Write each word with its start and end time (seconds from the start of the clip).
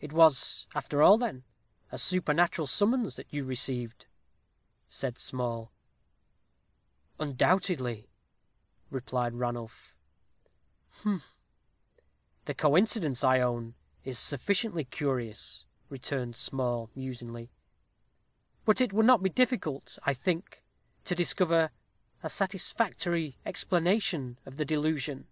"It 0.00 0.10
was, 0.14 0.66
after 0.74 1.02
all, 1.02 1.18
then, 1.18 1.44
a 1.90 1.98
supernatural 1.98 2.66
summons 2.66 3.14
that 3.16 3.30
you 3.30 3.44
received?" 3.44 4.06
said 4.88 5.18
Small. 5.18 5.70
"Undoubtedly," 7.20 8.08
replied 8.90 9.34
Ranulph. 9.34 9.94
"Humph! 11.02 11.36
the 12.46 12.54
coincidence, 12.54 13.22
I 13.22 13.40
own, 13.40 13.74
is 14.02 14.18
sufficiently 14.18 14.84
curious," 14.86 15.66
returned 15.90 16.34
Small, 16.34 16.88
musingly; 16.94 17.50
"but 18.64 18.80
it 18.80 18.94
would 18.94 19.04
not 19.04 19.22
be 19.22 19.28
difficult, 19.28 19.98
I 20.04 20.14
think, 20.14 20.62
to 21.04 21.14
discover 21.14 21.70
a 22.22 22.30
satisfactory 22.30 23.36
explanation 23.44 24.38
of 24.46 24.56
the 24.56 24.64
delusion." 24.64 25.26